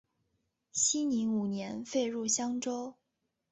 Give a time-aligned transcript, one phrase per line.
[0.71, 2.95] 熙宁五年废入襄州。